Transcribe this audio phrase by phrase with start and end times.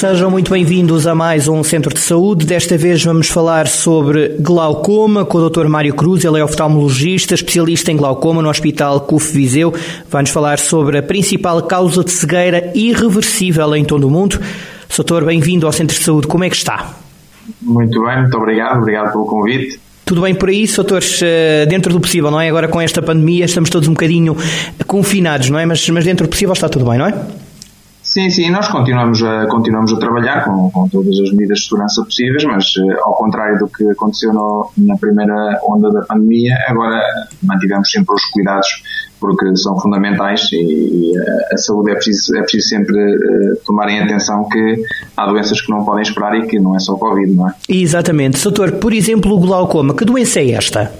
[0.00, 2.46] Sejam muito bem-vindos a mais um Centro de Saúde.
[2.46, 5.66] Desta vez vamos falar sobre glaucoma com o Dr.
[5.66, 6.24] Mário Cruz.
[6.24, 9.74] Ele é oftalmologista, especialista em glaucoma no Hospital CUF Viseu.
[10.08, 14.40] Vai-nos falar sobre a principal causa de cegueira irreversível em todo o mundo.
[14.96, 16.26] Doutor, bem-vindo ao Centro de Saúde.
[16.26, 16.94] Como é que está?
[17.60, 18.78] Muito bem, muito obrigado.
[18.78, 19.78] Obrigado pelo convite.
[20.06, 21.20] Tudo bem por aí, doutores?
[21.22, 22.48] Eh, dentro do possível, não é?
[22.48, 24.34] Agora com esta pandemia estamos todos um bocadinho
[24.86, 25.66] confinados, não é?
[25.66, 27.14] Mas, mas dentro do possível está tudo bem, não é?
[28.10, 32.02] Sim, sim, nós continuamos a, continuamos a trabalhar com, com todas as medidas de segurança
[32.02, 37.00] possíveis, mas uh, ao contrário do que aconteceu no, na primeira onda da pandemia, agora
[37.40, 38.66] mantivemos sempre os cuidados
[39.20, 41.12] porque são fundamentais e, e
[41.52, 44.82] a saúde é preciso, é preciso sempre uh, tomarem atenção que
[45.16, 47.54] há doenças que não podem esperar e que não é só Covid, não é?
[47.68, 48.42] Exatamente.
[48.42, 50.90] Doutor, por exemplo, o glaucoma, que doença é esta?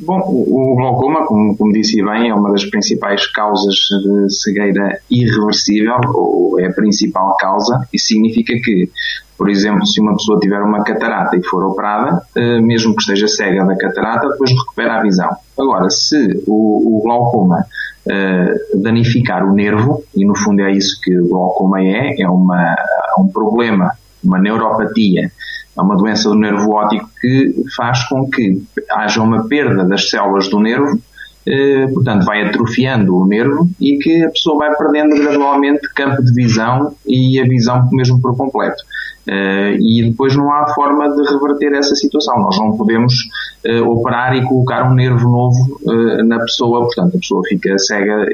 [0.00, 6.00] Bom, o glaucoma, como, como disse bem, é uma das principais causas de cegueira irreversível,
[6.14, 8.90] ou é a principal causa, e significa que,
[9.38, 13.28] por exemplo, se uma pessoa tiver uma catarata e for operada, eh, mesmo que esteja
[13.28, 15.30] cega da catarata, depois recupera a visão.
[15.58, 17.64] Agora, se o, o glaucoma
[18.06, 22.74] uh, danificar o nervo, e no fundo é isso que o glaucoma é, é uma,
[23.18, 23.92] um problema,
[24.24, 25.30] uma neuropatia
[25.76, 30.48] é uma doença do nervo óptico que faz com que haja uma perda das células
[30.48, 30.98] do nervo,
[31.46, 36.32] eh, portanto vai atrofiando o nervo e que a pessoa vai perdendo gradualmente campo de
[36.32, 38.82] visão e a visão mesmo por completo.
[39.28, 42.40] Uh, e depois não há forma de reverter essa situação.
[42.40, 43.14] Nós não podemos
[43.64, 48.26] uh, operar e colocar um nervo novo uh, na pessoa, portanto a pessoa fica cega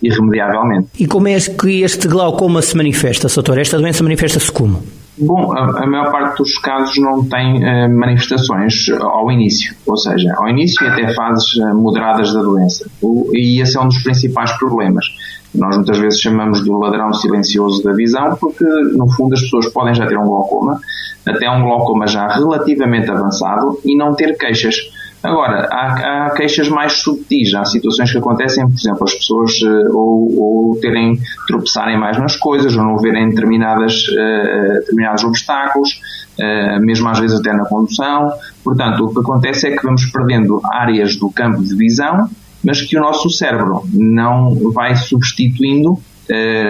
[0.00, 0.86] irremediavelmente.
[1.00, 3.58] E como é que este glaucoma se manifesta, doutor?
[3.58, 4.80] Esta doença manifesta-se como?
[5.18, 10.34] Bom, a, a, maior parte dos casos não tem uh, manifestações ao início, ou seja,
[10.36, 12.86] ao início e até fases uh, moderadas da doença.
[13.00, 15.06] O, e esse é um dos principais problemas.
[15.54, 19.94] Nós muitas vezes chamamos do ladrão silencioso da visão, porque no fundo as pessoas podem
[19.94, 20.78] já ter um glaucoma,
[21.26, 24.76] até um glaucoma já relativamente avançado e não ter queixas.
[25.26, 29.96] Agora, há, há, queixas mais subtis, há situações que acontecem, por exemplo, as pessoas uh,
[29.96, 36.00] ou, ou, terem, tropeçarem mais nas coisas, ou não verem determinadas, uh, determinados obstáculos,
[36.82, 38.30] mesmo às vezes até na condução.
[38.62, 42.28] Portanto, o que acontece é que vamos perdendo áreas do campo de visão,
[42.62, 46.15] mas que o nosso cérebro não vai substituindo eh,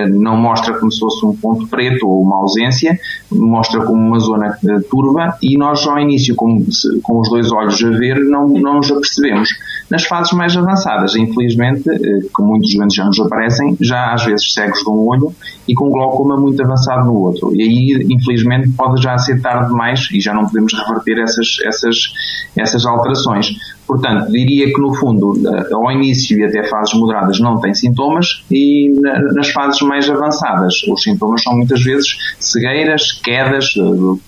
[0.09, 2.99] não mostra como se fosse um ponto preto ou uma ausência,
[3.31, 6.65] mostra como uma zona eh, turva e nós ao início, com,
[7.03, 9.49] com os dois olhos a ver, não, não nos apercebemos.
[9.91, 14.53] Nas fases mais avançadas, infelizmente, eh, que muitos doentes já nos aparecem, já às vezes
[14.53, 15.33] cegos de um olho
[15.67, 17.55] e com glaucoma muito avançado no outro.
[17.55, 22.13] E aí, infelizmente, pode já ser tarde demais e já não podemos reverter essas, essas,
[22.57, 23.57] essas alterações.
[23.87, 25.35] Portanto, diria que no fundo,
[25.73, 28.93] ao início e até fases moderadas não tem sintomas e
[29.35, 33.75] nas fases mais avançadas os sintomas são muitas vezes cegueiras, quedas,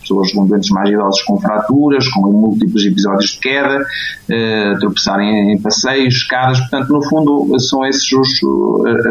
[0.01, 3.85] pessoas com doentes mais idosos com fraturas, com múltiplos episódios de queda,
[4.31, 8.29] eh, tropeçarem em passeios, escadas, portanto, no fundo são esses os,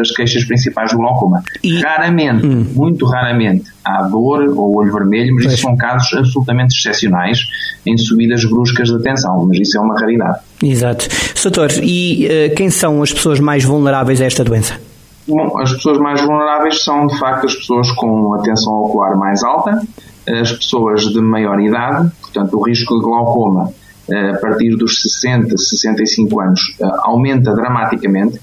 [0.00, 1.42] as queixas principais do glaucoma.
[1.82, 2.66] Raramente, hum.
[2.74, 5.54] muito raramente, há dor ou olho vermelho, mas pois.
[5.54, 7.38] isso são casos absolutamente excepcionais
[7.86, 10.38] em subidas bruscas de tensão, mas isso é uma raridade.
[10.62, 11.08] Exato.
[11.42, 14.78] Doutor, e uh, quem são as pessoas mais vulneráveis a esta doença?
[15.26, 19.42] Bom, as pessoas mais vulneráveis são, de facto, as pessoas com a tensão ocular mais
[19.42, 19.78] alta,
[20.26, 23.72] as pessoas de maior idade, portanto, o risco de glaucoma
[24.10, 28.40] eh, a partir dos 60, 65 anos eh, aumenta dramaticamente.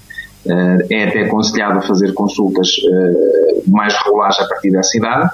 [0.90, 2.68] É até aconselhado fazer consultas
[3.66, 5.30] mais regulares a partir dessa idade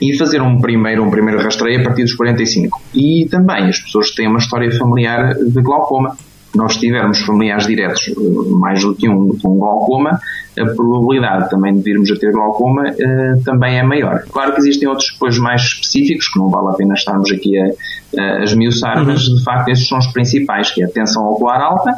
[0.00, 2.80] e fazer um primeiro, um primeiro rastreio a partir dos 45.
[2.94, 6.16] E também as pessoas que têm uma história familiar de glaucoma.
[6.54, 8.14] Nós tivermos familiares diretos,
[8.58, 10.18] mais do que um com glaucoma,
[10.58, 14.22] a probabilidade também de virmos a ter glaucoma uh, também é maior.
[14.30, 18.38] Claro que existem outros depois mais específicos, que não vale a pena estarmos aqui a,
[18.38, 19.06] a esmiuçar, uhum.
[19.06, 21.92] mas de facto esses são os principais, que é a tensão ocular alta,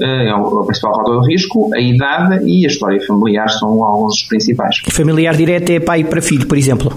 [0.00, 4.22] é o, principal fator de risco, a idade e a história familiar são alguns dos
[4.24, 4.82] principais.
[4.90, 6.92] Familiar direto é pai para filho, por exemplo?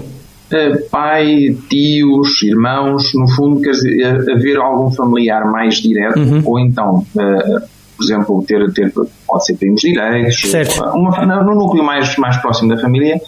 [0.88, 6.42] pai, tios, irmãos, no fundo, quer dizer, haver algum familiar mais direto, uhum.
[6.44, 8.92] ou então, por exemplo, ter, ter,
[9.26, 10.42] pode ser primos direitos,
[10.94, 13.20] uma, no núcleo mais, mais próximo da família,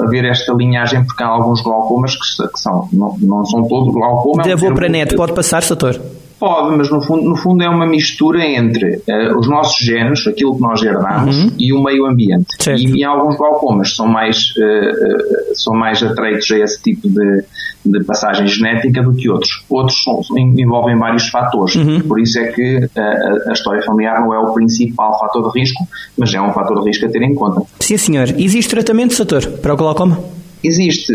[0.00, 4.44] haver esta linhagem, porque há alguns glaucomas que, que são, não, não são todos glaucomas.
[4.44, 6.00] De avô para neto, pode passar, doutor?
[6.42, 10.56] Pode, mas no fundo, no fundo é uma mistura entre uh, os nossos genes, aquilo
[10.56, 11.52] que nós herdamos, uhum.
[11.56, 12.48] e o meio ambiente.
[12.66, 17.44] E, e, alguns glaucomas são mais, uh, são mais atreitos a esse tipo de,
[17.86, 19.62] de passagem genética do que outros.
[19.70, 21.76] Outros são, envolvem vários fatores.
[21.76, 22.00] Uhum.
[22.00, 25.86] Por isso é que a, a, história familiar não é o principal fator de risco,
[26.18, 27.62] mas é um fator de risco a ter em conta.
[27.78, 28.28] Sim, senhor.
[28.36, 30.18] Existe tratamento, doutor, para o glaucoma?
[30.64, 31.12] Existe.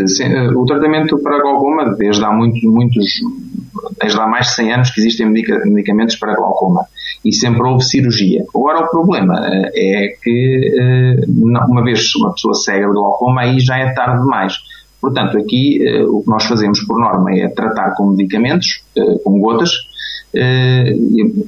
[0.56, 3.04] O tratamento para glaucoma, desde há muitos, muitos
[4.00, 6.86] desde há mais de 100 anos que existem medicamentos para glaucoma
[7.24, 8.44] e sempre houve cirurgia.
[8.54, 13.58] Agora o problema eh, é que eh, uma vez uma pessoa cega de glaucoma aí
[13.58, 14.54] já é tarde demais.
[15.00, 18.82] Portanto, aqui eh, o que nós fazemos por norma é tratar com medicamentos,
[19.24, 19.70] com gotas,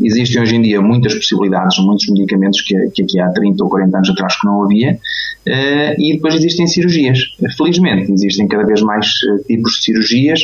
[0.02, 3.96] existem hoje em dia muitas possibilidades, muitos medicamentos que, que aqui há 30 ou 40
[3.96, 7.18] anos atrás que não havia, uh, e depois existem cirurgias.
[7.56, 10.40] Felizmente, existem cada vez mais uh, tipos de cirurgias,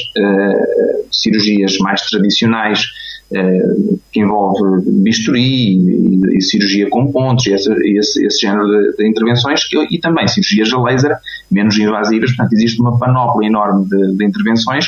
[1.10, 2.86] cirurgias mais tradicionais,
[4.12, 9.08] que envolve bisturi e, e, cirurgia com pontos e esse, esse, esse género de, de
[9.08, 11.16] intervenções que, e também cirurgias a laser
[11.50, 14.86] menos invasivas, portanto existe uma panóplia enorme de, de intervenções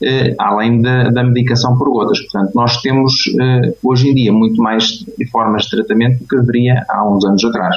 [0.00, 2.20] eh, além da, da, medicação por gotas.
[2.20, 6.84] Portanto, nós temos eh, hoje em dia muito mais formas de tratamento do que haveria
[6.88, 7.76] há uns anos atrás.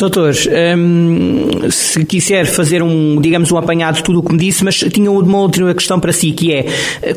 [0.00, 0.32] Doutor,
[0.78, 4.78] um, se quiser fazer um, digamos, um apanhado de tudo o que me disse, mas
[4.78, 6.64] tinha uma outra questão para si, que é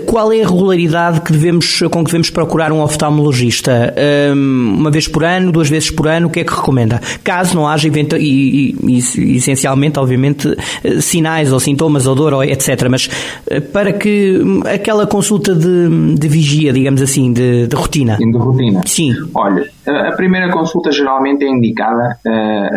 [0.06, 3.94] qual é a regularidade que devemos, com que devemos procurar um oftalmologista?
[4.36, 7.00] Um, uma vez por ano, duas vezes por ano, o que é que recomenda?
[7.24, 10.54] Caso não haja, e, e, e, essencialmente, obviamente,
[11.00, 12.88] sinais ou sintomas ou dor, ou etc.
[12.90, 13.10] Mas
[13.50, 18.18] eh, para que aquela consulta de, de vigia, digamos assim, de, de rotina.
[18.18, 18.82] De rotina.
[18.86, 19.14] Sim.
[19.34, 22.73] Olha, a primeira consulta geralmente é indicada, uh,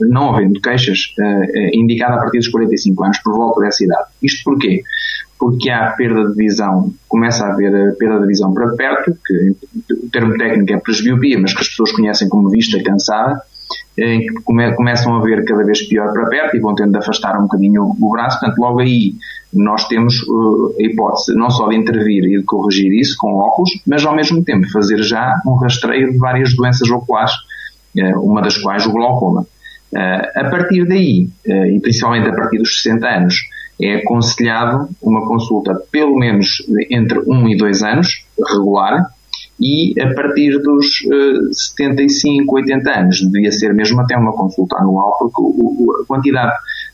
[0.00, 4.04] não havendo queixas, uh, indicada a partir dos 45 anos, por volta dessa idade.
[4.22, 4.82] Isto porquê?
[5.38, 9.56] Porque há perda de visão, começa a haver perda de visão para perto, que
[9.92, 13.42] o termo técnico é presbiopia, mas que as pessoas conhecem como vista cansada,
[13.96, 16.98] em que come, começam a ver cada vez pior para perto e vão tendo de
[16.98, 19.14] afastar um bocadinho o, braço, portanto logo aí
[19.52, 20.14] nós temos
[20.78, 24.42] a hipótese não só de intervir e de corrigir isso com óculos, mas ao mesmo
[24.42, 27.32] tempo fazer já um rastreio de várias doenças oculares,
[28.16, 29.42] uma das quais o glaucoma.
[29.92, 33.34] Uh, a partir daí, e principalmente a partir dos 60 anos,
[33.80, 39.12] é aconselhado uma consulta pelo menos entre 1 e 2 anos, regular,
[39.60, 45.16] e a partir dos uh, 75, 80 anos devia ser mesmo até uma consulta anual,
[45.18, 45.40] porque
[46.02, 46.52] a quantidade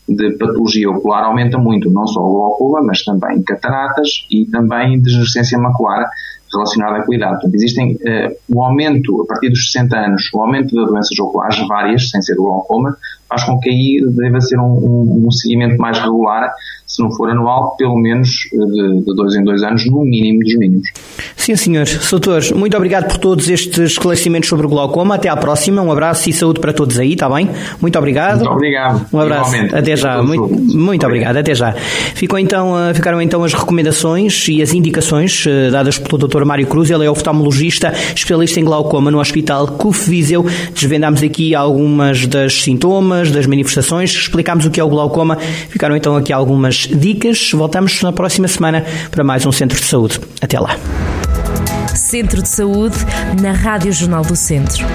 [0.09, 5.59] de patologia ocular aumenta muito, não só o glaucoma, mas também cataratas e também degenerescência
[5.59, 6.11] macular
[6.53, 7.33] relacionada a idade.
[7.33, 11.59] Portanto, existem uh, o aumento, a partir dos 60 anos, o aumento de doenças oculares
[11.67, 12.97] várias, sem ser o glaucoma,
[13.29, 16.51] faz com que aí deva ser um, um, um seguimento mais regular,
[16.87, 20.41] se não for anual, pelo menos eh, de, de dois em dois anos, no mínimo
[20.41, 20.89] dos mínimos.
[21.37, 21.87] Sim, senhor.
[22.11, 25.17] Doutor, muito obrigado por todos estes esclarecimentos sobre o glaucoma.
[25.17, 25.83] Até à próxima.
[25.83, 27.51] Um abraço e saúde para todos aí, está bem?
[27.81, 28.39] Muito obrigado.
[28.39, 29.07] Muito obrigado.
[29.13, 29.55] Um abraço.
[29.55, 29.75] Igualmente.
[29.77, 30.23] Até já.
[30.23, 31.37] Muito, muito obrigado.
[31.37, 31.73] Até já.
[31.73, 36.45] Ficou então, eh, ficaram então as recomendações e as indicações eh, dadas pelo Dr.
[36.45, 36.91] Mário Cruz.
[36.91, 40.47] Ele é oftalmologista, especialista em glaucoma no Hospital CUF Viseu.
[40.73, 42.63] Desvendámos aqui algumas das
[43.31, 45.37] das manifestações, explicámos o que é o glaucoma.
[45.69, 47.51] Ficaram então aqui algumas dicas.
[47.53, 50.21] Voltamos na próxima semana para mais um Centro de Saúde.
[50.41, 50.77] Até lá.
[51.95, 52.97] Centro de Saúde
[53.43, 54.87] na Rádio Jornal do Centro.